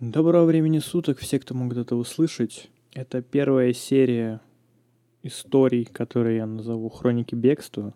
[0.00, 2.70] Доброго времени суток, все, кто могут это услышать.
[2.92, 4.40] Это первая серия
[5.24, 7.92] историй, которые я назову «Хроники бегства».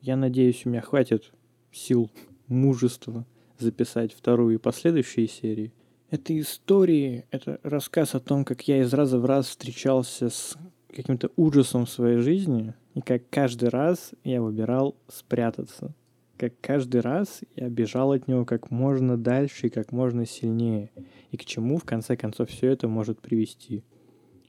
[0.00, 1.32] Я надеюсь, у меня хватит
[1.72, 2.08] сил,
[2.46, 3.26] мужества
[3.58, 5.72] записать вторую и последующие серии.
[6.08, 10.56] Это истории, это рассказ о том, как я из раза в раз встречался с
[10.94, 15.96] каким-то ужасом в своей жизни, и как каждый раз я выбирал спрятаться–
[16.40, 20.90] как каждый раз я бежал от него как можно дальше и как можно сильнее,
[21.30, 23.84] и к чему в конце концов все это может привести.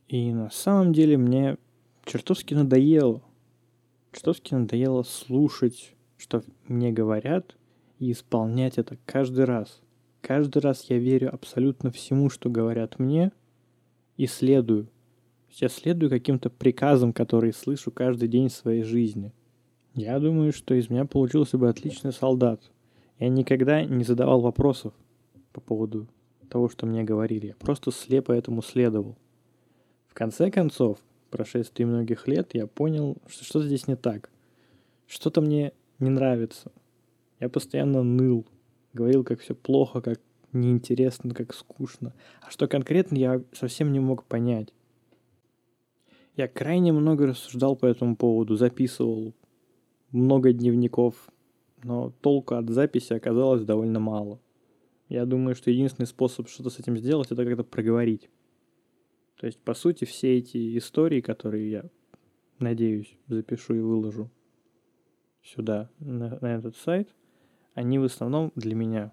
[0.08, 1.58] И на самом деле мне
[2.06, 3.22] чертовски надоело.
[4.12, 7.56] Чертовски надоело слушать, что мне говорят,
[8.00, 9.82] и исполнять это каждый раз.
[10.22, 13.32] Каждый раз я верю абсолютно всему, что говорят мне,
[14.18, 14.88] и следую.
[15.50, 19.34] Я следую каким-то приказам, которые слышу каждый день в своей жизни–
[19.94, 22.62] я думаю, что из меня получился бы отличный солдат.
[23.20, 24.94] Я никогда не задавал вопросов
[25.52, 26.08] по поводу
[26.52, 27.48] того, что мне говорили.
[27.48, 29.18] Я просто слепо этому следовал.
[30.08, 34.30] В конце концов, прошествии многих лет, я понял, что что-то здесь не так.
[35.08, 36.72] Что-то мне не нравится.
[37.40, 38.46] Я постоянно ныл,
[38.94, 40.20] говорил, как все плохо, как
[40.54, 42.14] неинтересно, как скучно.
[42.42, 44.74] А что конкретно, я совсем не мог понять.
[46.36, 49.34] Я крайне много рассуждал по этому поводу, записывал,
[50.12, 51.16] много дневников,
[51.84, 54.40] но толку от записи оказалось довольно мало.
[55.12, 58.30] Я думаю, что единственный способ что-то с этим сделать, это как-то проговорить.
[59.38, 61.84] То есть, по сути, все эти истории, которые я,
[62.60, 64.32] надеюсь, запишу и выложу
[65.44, 67.14] сюда, на, на этот сайт,
[67.74, 69.12] они в основном для меня.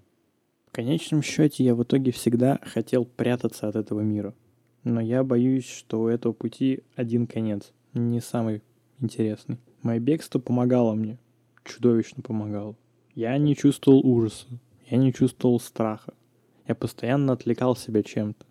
[0.69, 4.37] В конечном счете, я в итоге всегда хотел прятаться от этого мира.
[4.85, 8.63] Но я боюсь, что у этого пути один конец, не самый
[9.01, 9.59] интересный.
[9.83, 11.19] Мое бегство помогало мне.
[11.65, 12.77] Чудовищно помогало.
[13.17, 14.47] Я не чувствовал ужаса.
[14.91, 16.15] Я не чувствовал страха.
[16.67, 18.47] Я постоянно отвлекал себя чем-то.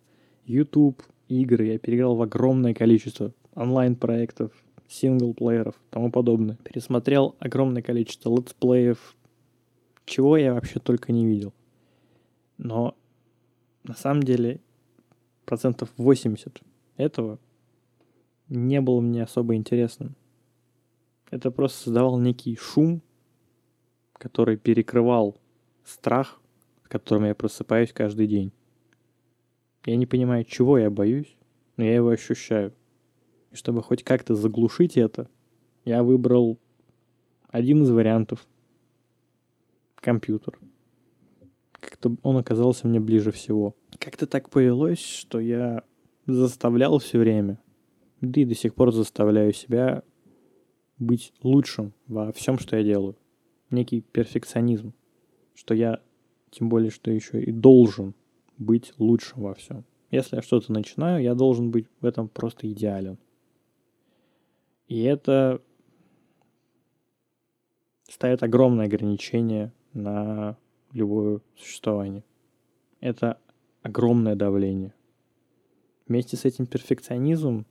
[0.46, 4.52] YouTube, игры я переиграл в огромное количество онлайн-проектов,
[4.88, 6.58] синглплееров, тому подобное.
[6.64, 9.16] Пересмотрел огромное количество летсплеев,
[10.06, 11.54] чего я вообще только не видел.
[12.58, 12.96] Но
[13.84, 14.62] на самом деле
[15.46, 16.62] процентов 80
[16.98, 17.40] этого
[18.48, 20.16] не было мне особо интересным.
[21.32, 23.02] Это просто создавал некий шум,
[24.14, 25.38] который перекрывал
[25.88, 26.40] страх,
[26.84, 28.52] с которым я просыпаюсь каждый день.
[29.86, 31.36] Я не понимаю, чего я боюсь,
[31.78, 32.74] но я его ощущаю.
[33.52, 35.30] И чтобы хоть как-то заглушить это,
[35.86, 36.60] я выбрал
[37.50, 38.46] один из вариантов.
[39.96, 40.60] Компьютер.
[41.72, 43.76] Как-то он оказался мне ближе всего.
[44.00, 45.84] Как-то так повелось, что я
[46.26, 47.60] заставлял все время,
[48.20, 50.04] да и до сих пор заставляю себя
[51.00, 53.16] быть лучшим во всем, что я делаю.
[53.70, 54.94] Некий перфекционизм,
[55.58, 56.02] что я,
[56.52, 58.14] тем более, что еще и должен
[58.60, 59.84] быть лучшим во всем.
[60.12, 63.18] Если я что-то начинаю, я должен быть в этом просто идеален.
[64.88, 65.62] И это
[68.08, 70.58] ставит огромное ограничение на
[70.94, 72.24] любое существование.
[73.02, 73.40] Это
[73.82, 74.94] огромное давление.
[76.08, 77.66] Вместе с этим перфекционизмом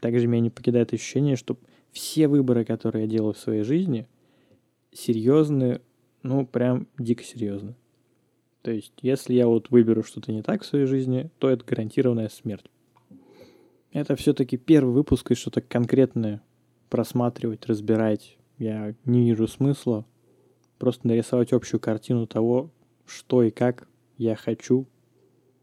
[0.00, 1.56] также меня не покидает ощущение, что
[1.92, 4.06] все выборы, которые я делаю в своей жизни,
[4.92, 5.80] серьезные,
[6.26, 7.74] ну, прям дико серьезно.
[8.62, 12.28] То есть, если я вот выберу что-то не так в своей жизни, то это гарантированная
[12.28, 12.66] смерть.
[13.92, 16.42] Это все-таки первый выпуск, и что-то конкретное
[16.90, 20.04] просматривать, разбирать я не вижу смысла.
[20.78, 22.70] Просто нарисовать общую картину того,
[23.06, 23.88] что и как
[24.18, 24.86] я хочу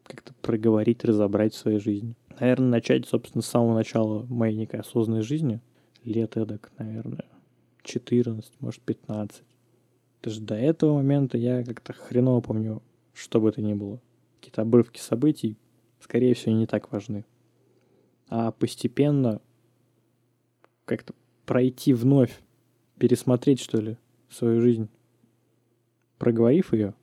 [0.04, 2.16] как-то проговорить, разобрать в своей жизни.
[2.40, 5.62] Наверное, начать, собственно, с самого начала моей некой осознанной жизни–
[6.04, 7.26] лет эдак, наверное,
[7.84, 9.44] 14, может, 15.
[10.24, 12.82] Даже до этого момента я как-то хреново помню,
[13.14, 14.02] что бы это ни было.
[14.40, 15.58] Какие-то обрывки событий,
[16.00, 17.26] скорее всего, не так важны.
[18.30, 19.42] А постепенно
[20.86, 21.14] как-то
[21.46, 22.42] пройти вновь,
[22.98, 23.98] пересмотреть, что ли,
[24.30, 24.88] свою жизнь,
[26.18, 26.94] проговорив ее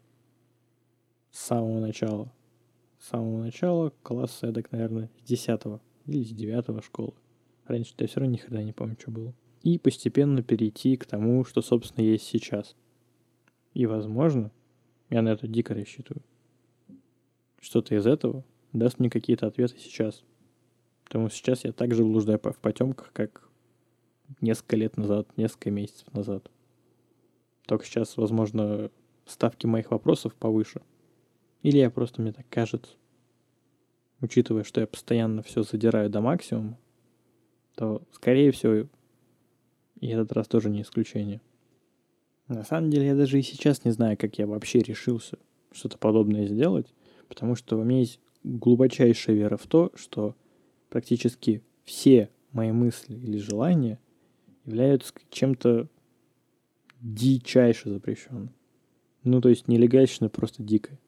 [1.30, 2.32] с самого начала.
[2.98, 5.60] С самого начала класса, эдак, наверное, с 10
[6.06, 7.12] или с 9 школы.
[7.66, 9.34] Раньше я все равно никогда не помню, что было.
[9.62, 12.76] И постепенно перейти к тому, что, собственно, есть сейчас.
[13.74, 14.50] И, возможно,
[15.10, 16.22] я на это дико рассчитываю.
[17.60, 20.22] Что-то из этого даст мне какие-то ответы сейчас.
[21.04, 23.48] Потому что сейчас я также блуждаю в потемках, как
[24.40, 26.50] несколько лет назад, несколько месяцев назад.
[27.66, 28.90] Только сейчас, возможно,
[29.26, 30.82] ставки моих вопросов повыше.
[31.62, 32.92] Или я просто, мне так кажется,
[34.20, 36.78] учитывая, что я постоянно все задираю до максимума,
[37.74, 38.88] то, скорее всего,
[40.00, 41.40] и этот раз тоже не исключение.
[42.50, 45.38] На самом деле, я даже и сейчас не знаю, как я вообще решился
[45.72, 46.92] что-то подобное сделать,
[47.30, 50.34] Потому что у меня есть глубочайшая вера в то, что
[50.88, 54.00] практически все мои мысли или желания
[54.64, 55.86] являются чем-то
[57.00, 58.50] дичайше запрещенным.
[59.22, 60.98] Ну, то есть нелегально, просто дико.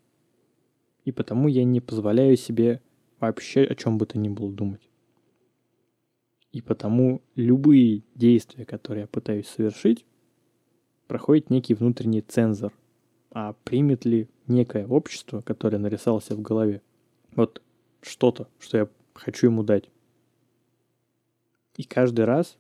[1.05, 2.81] И потому я не позволяю себе
[3.19, 4.89] вообще о чем бы то ни было думать.
[6.53, 10.07] И потому любые действия, которые я пытаюсь совершить,
[11.13, 12.73] проходит некий внутренний цензор.
[13.33, 16.81] А примет ли некое общество, которое нарисовался в голове,
[17.37, 17.61] вот
[18.01, 19.91] что-то, что я хочу ему дать.
[21.77, 22.57] И каждый раз,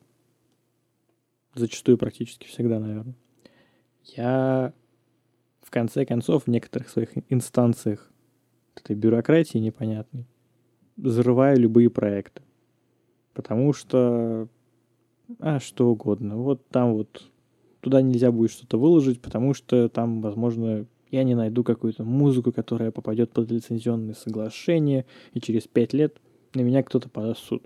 [1.54, 3.14] зачастую практически всегда, наверное,
[4.04, 4.74] я
[5.62, 8.12] в конце концов в некоторых своих инстанциях
[8.74, 10.26] этой бюрократии непонятной
[10.98, 12.42] взрываю любые проекты.
[13.32, 14.46] Потому что...
[15.38, 16.36] А, что угодно.
[16.36, 17.31] Вот там вот...
[17.82, 22.92] Туда нельзя будет что-то выложить, потому что там, возможно, я не найду какую-то музыку, которая
[22.92, 26.16] попадет под лицензионные соглашения, и через пять лет
[26.54, 27.64] на меня кто-то подаст суд.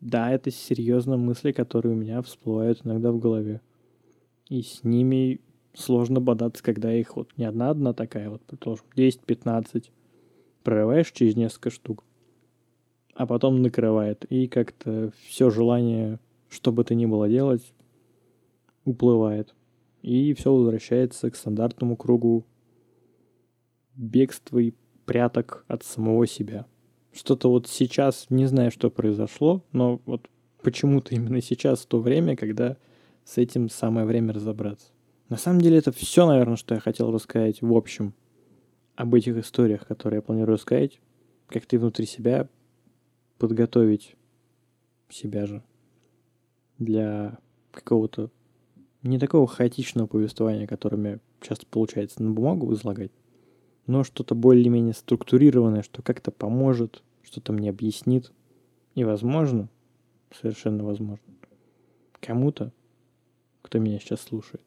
[0.00, 3.60] Да, это серьезно мысли, которые у меня всплывают иногда в голове.
[4.48, 5.40] И с ними
[5.74, 9.90] сложно бодаться, когда их вот не одна-одна такая, вот, предположим, 10-15,
[10.62, 12.04] прорываешь через несколько штук,
[13.14, 17.74] а потом накрывает, и как-то все желание, что бы то ни было делать,
[18.86, 19.54] уплывает.
[20.00, 22.46] И все возвращается к стандартному кругу
[23.94, 24.72] бегства и
[25.04, 26.66] пряток от самого себя.
[27.12, 30.28] Что-то вот сейчас, не знаю, что произошло, но вот
[30.62, 32.76] почему-то именно сейчас, то время, когда
[33.24, 34.92] с этим самое время разобраться.
[35.28, 38.14] На самом деле это все, наверное, что я хотел рассказать в общем
[38.94, 41.00] об этих историях, которые я планирую сказать.
[41.48, 42.48] Как ты внутри себя
[43.38, 44.16] подготовить
[45.08, 45.62] себя же
[46.78, 47.38] для
[47.70, 48.30] какого-то
[49.06, 53.12] не такого хаотичного повествования, которыми часто получается на бумагу излагать,
[53.86, 58.32] но что-то более-менее структурированное, что как-то поможет, что-то мне объяснит.
[58.94, 59.68] И возможно,
[60.32, 61.24] совершенно возможно,
[62.20, 62.72] кому-то,
[63.62, 64.62] кто меня сейчас слушает,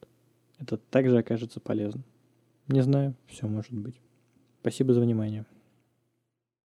[0.58, 2.04] это также окажется полезным.
[2.68, 3.96] Не знаю, все может быть.
[4.60, 5.44] Спасибо за внимание.